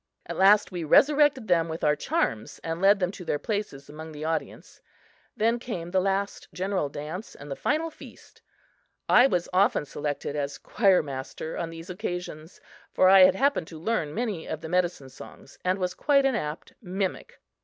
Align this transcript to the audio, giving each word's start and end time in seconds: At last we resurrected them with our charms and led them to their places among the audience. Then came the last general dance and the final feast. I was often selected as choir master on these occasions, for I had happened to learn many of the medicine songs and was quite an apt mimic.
At 0.25 0.35
last 0.35 0.71
we 0.71 0.83
resurrected 0.83 1.47
them 1.47 1.69
with 1.69 1.83
our 1.83 1.95
charms 1.95 2.59
and 2.63 2.81
led 2.81 2.99
them 2.99 3.11
to 3.11 3.23
their 3.23 3.37
places 3.37 3.87
among 3.87 4.11
the 4.13 4.25
audience. 4.25 4.81
Then 5.37 5.59
came 5.59 5.91
the 5.91 6.01
last 6.01 6.47
general 6.51 6.89
dance 6.89 7.35
and 7.35 7.51
the 7.51 7.55
final 7.55 7.91
feast. 7.91 8.41
I 9.07 9.27
was 9.27 9.47
often 9.53 9.85
selected 9.85 10.35
as 10.35 10.57
choir 10.57 11.03
master 11.03 11.55
on 11.55 11.69
these 11.69 11.91
occasions, 11.91 12.59
for 12.91 13.09
I 13.09 13.19
had 13.25 13.35
happened 13.35 13.67
to 13.67 13.79
learn 13.79 14.11
many 14.15 14.47
of 14.47 14.61
the 14.61 14.69
medicine 14.69 15.09
songs 15.09 15.59
and 15.63 15.77
was 15.77 15.93
quite 15.93 16.25
an 16.25 16.33
apt 16.33 16.73
mimic. 16.81 17.39